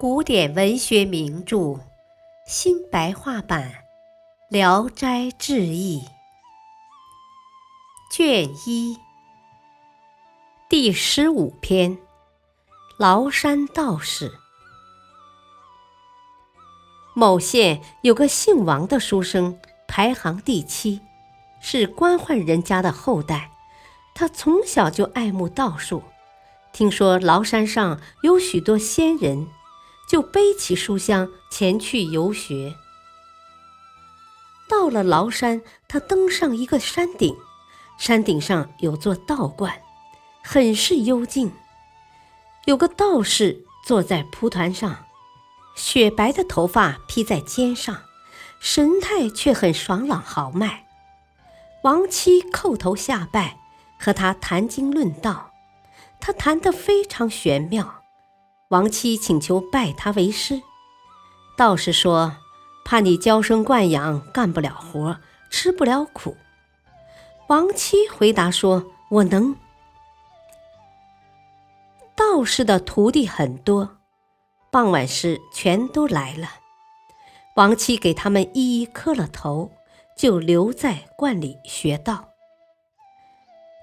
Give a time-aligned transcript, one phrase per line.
[0.00, 1.78] 古典文学名著
[2.46, 3.70] 新白话版
[4.48, 6.00] 《聊斋志异》
[8.10, 8.96] 卷一
[10.70, 11.98] 第十五篇：
[12.98, 14.32] 崂山道士。
[17.12, 21.02] 某县有个姓王的书生，排行第七，
[21.60, 23.50] 是官宦人家的后代。
[24.14, 26.02] 他从小就爱慕道术，
[26.72, 29.46] 听说崂山上有许多仙人。
[30.10, 32.74] 就背起书箱前去游学。
[34.68, 37.36] 到了崂山，他登上一个山顶，
[37.96, 39.80] 山顶上有座道观，
[40.42, 41.52] 很是幽静。
[42.64, 45.06] 有个道士坐在蒲团上，
[45.76, 48.02] 雪白的头发披在肩上，
[48.58, 50.88] 神态却很爽朗豪迈。
[51.84, 53.60] 王七叩头下拜，
[53.96, 55.52] 和他谈经论道，
[56.18, 57.99] 他谈得非常玄妙。
[58.70, 60.62] 王七请求拜他为师，
[61.56, 62.36] 道士说
[62.86, 65.18] ：“怕你娇生惯养，干不了活，
[65.50, 66.36] 吃不了苦。”
[67.48, 69.56] 王七回答说：“我能。”
[72.14, 73.96] 道士的徒弟很多，
[74.70, 76.48] 傍晚时全都来了。
[77.56, 79.72] 王七给他们一一磕了头，
[80.16, 82.28] 就留在观里学道。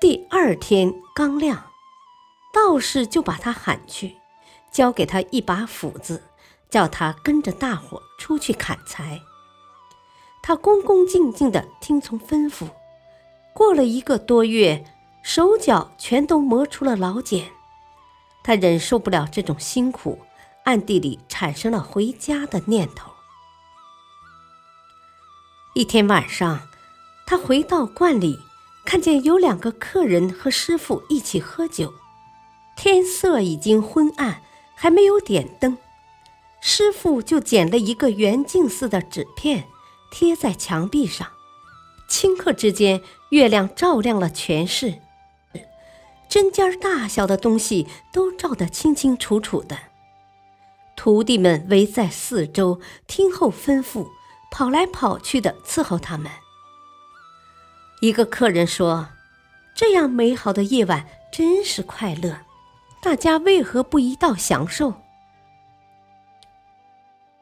[0.00, 1.70] 第二天刚亮，
[2.52, 4.16] 道士就把他喊去。
[4.72, 6.22] 交给他一把斧子，
[6.70, 9.20] 叫他跟着大伙出去砍柴。
[10.42, 12.66] 他恭恭敬敬地听从吩咐。
[13.54, 14.84] 过了一个多月，
[15.22, 17.52] 手脚全都磨出了老茧。
[18.42, 20.18] 他忍受不了这种辛苦，
[20.64, 23.12] 暗地里产生了回家的念头。
[25.74, 26.66] 一天晚上，
[27.26, 28.40] 他回到观里，
[28.84, 31.94] 看见有两个客人和师傅一起喝酒。
[32.74, 34.42] 天色已经昏暗。
[34.82, 35.78] 还没有点灯，
[36.60, 39.68] 师傅就捡了一个圆镜似的纸片，
[40.10, 41.28] 贴在墙壁上。
[42.10, 44.98] 顷刻之间，月亮照亮了全市，
[46.28, 49.78] 针尖大小的东西都照得清清楚楚的。
[50.96, 54.08] 徒弟们围在四周，听候吩咐，
[54.50, 56.28] 跑来跑去的伺候他们。
[58.00, 59.10] 一个客人说
[59.76, 62.38] ：“这样美好的夜晚，真是快乐。”
[63.04, 64.94] 大家为何不一道享受？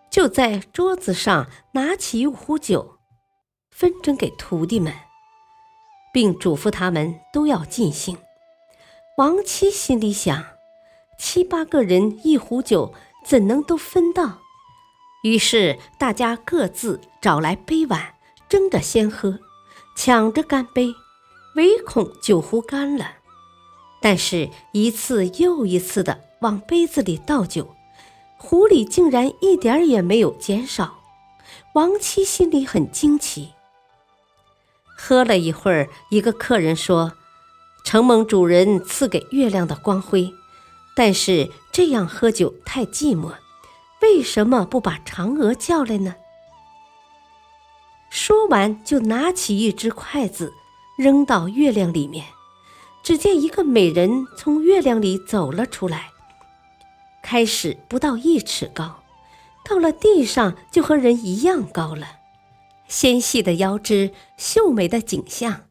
[0.09, 2.97] 就在桌子上拿起一壶酒，
[3.71, 4.91] 分斟给徒弟们，
[6.15, 8.17] 并嘱咐他们都要尽兴。
[9.19, 10.43] 王七心里想：
[11.19, 14.39] 七八个人一壶酒，怎能都分到？
[15.23, 18.15] 于是大家各自找来杯碗，
[18.49, 19.39] 争着先喝，
[19.95, 20.95] 抢着干杯，
[21.57, 23.20] 唯恐酒壶干了。
[24.01, 27.77] 但是，一次又一次的往杯子里倒酒，
[28.39, 31.01] 壶里竟然一点也没有减少。
[31.75, 33.51] 王七心里很惊奇。
[34.97, 37.13] 喝了一会儿，一个客人说
[37.85, 40.33] ：“承蒙主人赐给月亮的光辉，
[40.97, 43.35] 但是这样喝酒太寂寞，
[44.03, 46.15] 为什么不把嫦娥叫来呢？”
[48.11, 50.53] 说完，就拿起一只筷子，
[50.99, 52.25] 扔到月亮里面。
[53.03, 56.11] 只见一个美人从月亮里走了出来，
[57.23, 59.03] 开始不到一尺高，
[59.65, 62.19] 到了地上就和人一样高了。
[62.89, 65.63] 纤细的腰肢，秀美的景象，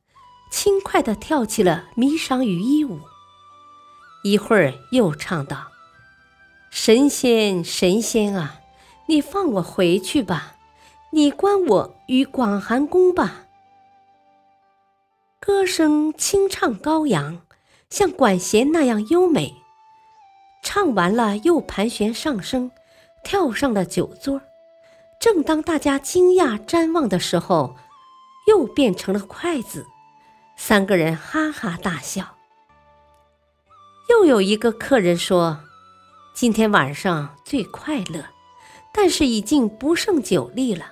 [0.51, 2.99] 轻快地跳起了霓裳羽衣舞。
[4.23, 5.67] 一会儿又唱道
[6.71, 8.59] ：“神仙神仙啊，
[9.07, 10.55] 你放我回去吧，
[11.11, 13.45] 你关我于广寒宫吧。”
[15.41, 17.41] 歌声清唱高扬，
[17.89, 19.55] 像管弦那样优美。
[20.61, 22.71] 唱完了，又盘旋上升，
[23.23, 24.41] 跳上了酒桌。
[25.17, 27.77] 正当大家惊讶瞻望的时候，
[28.47, 29.85] 又变成了筷子。
[30.57, 32.35] 三个人哈哈大笑。
[34.09, 35.59] 又有一个客人说
[36.35, 38.25] ：“今天晚上最快乐，
[38.93, 40.87] 但是已经不胜酒力了，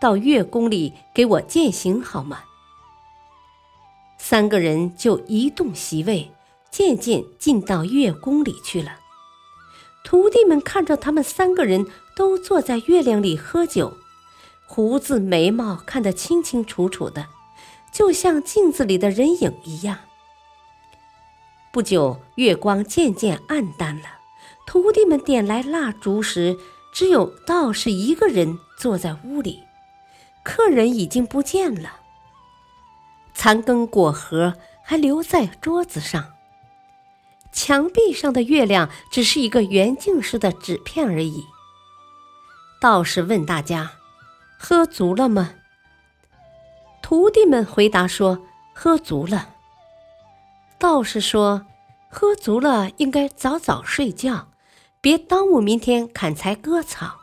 [0.00, 2.42] 到月宫里给我践行好吗？”
[4.28, 6.32] 三个人就移动席位，
[6.68, 8.98] 渐渐进到月宫里去了。
[10.02, 11.86] 徒弟们看着他们三个人
[12.16, 13.96] 都坐在月亮里喝酒，
[14.66, 17.28] 胡子眉毛看得清清楚楚的，
[17.92, 19.96] 就像镜子里的人影一样。
[21.70, 24.08] 不久，月光渐渐暗淡了。
[24.66, 26.58] 徒弟们点来蜡烛时，
[26.92, 29.62] 只有道士一个人坐在屋里，
[30.42, 32.00] 客人已经不见了。
[33.38, 36.32] 残羹果盒还留在桌子上。
[37.52, 41.44] 墙壁上的月亮只是一个圆镜似的纸片而已。
[42.80, 43.92] 道士问大家
[44.58, 45.52] ：“喝足了吗？”
[47.02, 48.42] 徒弟们回答说
[48.74, 49.50] ：“喝足了。”
[50.78, 51.66] 道士说
[52.08, 54.48] ：“喝足了，应该早早睡觉，
[55.02, 57.20] 别耽误明天砍柴割草。”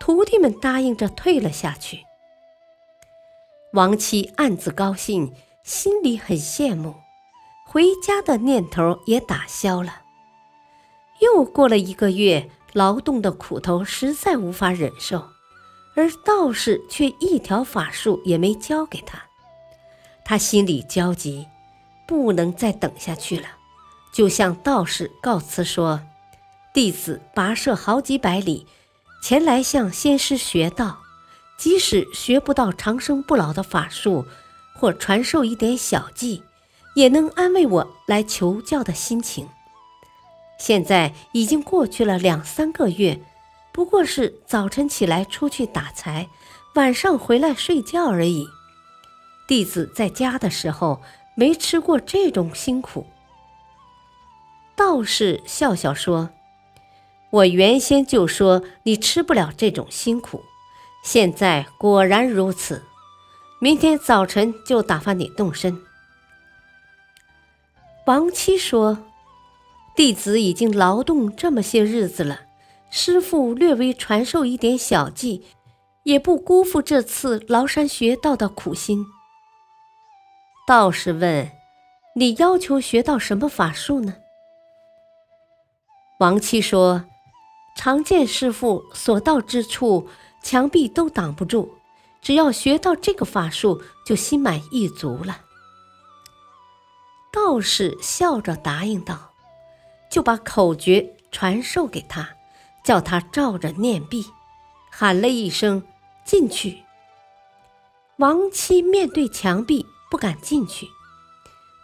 [0.00, 2.06] 徒弟们答应着退了下去。
[3.72, 5.32] 王七暗自高兴，
[5.62, 6.96] 心里很羡慕。
[7.64, 10.00] 回家的念头也打消了。
[11.20, 15.28] 又过了一个月，劳动的苦头实在无法忍受，
[15.94, 19.22] 而道士却一条法术也没教给他。
[20.24, 21.46] 他心里焦急，
[22.08, 23.46] 不能再等下去了，
[24.12, 26.00] 就向道士告辞说
[26.74, 28.66] ：“弟子跋涉好几百里，
[29.22, 30.98] 前来向仙师学道，
[31.60, 34.26] 即使学不到长生不老的法术，
[34.74, 36.42] 或传授一点小技。”
[36.94, 39.48] 也能安慰我来求教的心情。
[40.58, 43.20] 现在已经过去了两三个月，
[43.72, 46.28] 不过是早晨起来出去打柴，
[46.74, 48.44] 晚上回来睡觉而已。
[49.46, 51.00] 弟子在家的时候
[51.36, 53.06] 没吃过这种辛苦。
[54.74, 56.30] 道士笑笑说
[57.30, 60.42] ：“我原先就说你吃不了这种辛苦，
[61.02, 62.82] 现在果然如此。
[63.62, 65.82] 明天早晨就打发你动身。”
[68.06, 68.98] 王七说
[69.94, 72.40] ：“弟子已经劳动这么些日子了，
[72.90, 75.44] 师傅略微传授一点小技，
[76.04, 79.04] 也不辜负这次崂山学道的苦心。”
[80.66, 81.50] 道士问
[82.16, 84.14] ：“你要求学到什么法术呢？”
[86.18, 87.04] 王七说
[87.76, 90.08] ：“常见师傅所到之处，
[90.42, 91.74] 墙壁都挡不住，
[92.22, 95.42] 只要学到这个法术，就心满意足了。”
[97.32, 99.32] 道士笑着答应道
[100.10, 102.28] ：“就把口诀传授给他，
[102.84, 104.26] 叫他照着念毕，
[104.90, 105.82] 喊了一声
[106.24, 106.82] ‘进去’。
[108.16, 110.88] 王七面对墙壁不敢进去，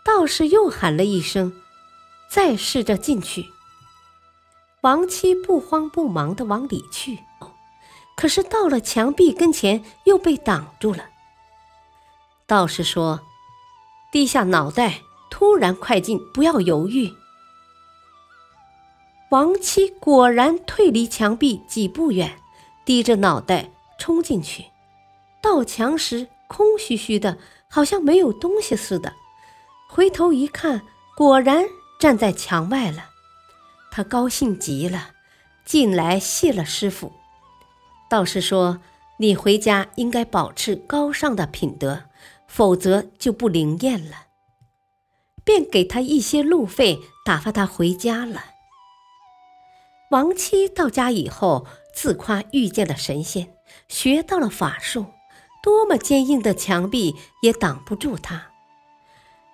[0.04, 1.52] 道士又喊了一声，
[2.28, 3.46] 再试着进去。
[4.82, 7.18] 王七不慌不忙地往里去，
[8.16, 11.10] 可是到了墙壁跟前又被挡住了。
[12.46, 13.20] 道士说
[14.10, 17.12] ：‘低下脑袋。’突然快进，不要犹豫。
[19.28, 22.38] 王七果然退离墙壁几步远，
[22.86, 24.64] 低着脑袋冲进去。
[25.42, 27.36] 到墙时，空虚虚的，
[27.68, 29.12] 好像没有东西似的。
[29.90, 30.80] 回头一看，
[31.14, 31.66] 果然
[32.00, 33.10] 站在墙外了。
[33.90, 35.10] 他高兴极了，
[35.66, 37.12] 进来谢了师傅。
[38.08, 38.80] 道士说
[39.18, 42.04] ：“你回家应该保持高尚的品德，
[42.46, 44.26] 否则就不灵验了。”
[45.44, 48.44] 便给他一些路费，打发他回家了。
[50.10, 53.54] 王七到家以后，自夸遇见了神仙，
[53.88, 55.06] 学到了法术，
[55.62, 58.48] 多么坚硬的墙壁也挡不住他。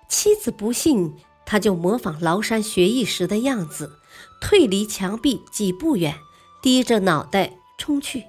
[0.07, 1.15] 妻子不信，
[1.45, 3.99] 他就模仿崂山学艺时的样子，
[4.41, 6.15] 退离墙壁几步远，
[6.61, 8.25] 低着脑袋冲去，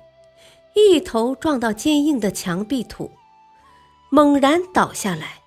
[0.75, 3.12] 一头撞到坚硬的墙壁土，
[4.11, 5.43] 猛然倒下来。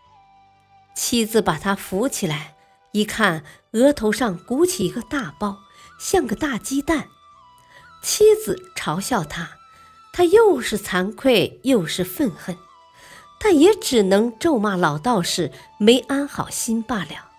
[0.95, 2.55] 妻子把他扶起来，
[2.93, 3.43] 一看
[3.73, 5.59] 额头上鼓起一个大包，
[5.99, 7.09] 像个大鸡蛋。
[8.01, 9.51] 妻子嘲笑他，
[10.13, 12.57] 他又是惭愧又是愤恨，
[13.39, 17.31] 但也只能咒骂老道士没安好心罢了。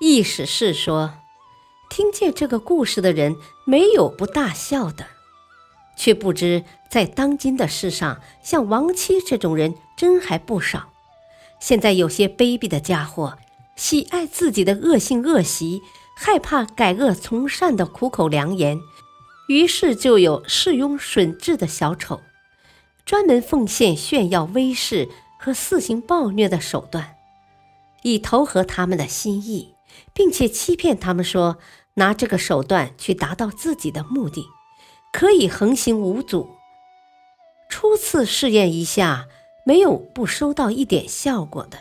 [0.00, 1.18] 意思是说，
[1.90, 3.36] 听见这个故事的人
[3.66, 5.06] 没有不大笑的，
[5.96, 10.90] 却不知在当今的世上，像王七这种人真还不少。
[11.58, 13.38] 现在有些卑鄙的家伙，
[13.74, 15.80] 喜爱自己的恶性恶习，
[16.16, 18.78] 害怕改恶从善的苦口良言，
[19.48, 22.20] 于是就有恃庸损智的小丑，
[23.04, 27.16] 专门奉献炫耀威势和肆行暴虐的手段，
[28.02, 29.74] 以投合他们的心意，
[30.12, 31.58] 并且欺骗他们说
[31.94, 34.46] 拿这个手段去达到自己的目的，
[35.16, 36.50] 可以横行无阻。
[37.70, 39.28] 初次试验一下。
[39.68, 41.76] 没有不收到一点效果的，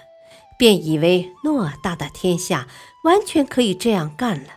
[0.58, 2.68] 便以为偌大的天下
[3.04, 4.54] 完全可以这样干了，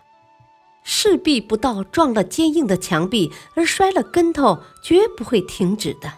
[0.83, 6.11] 势必不到撞了坚硬的墙壁而摔了跟头，绝不会停止的。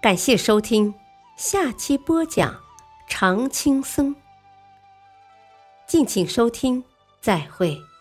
[0.00, 0.94] 感谢收听，
[1.36, 2.58] 下期播讲
[3.06, 4.16] 常青僧。
[5.86, 6.82] 敬请收听，
[7.20, 7.91] 再会。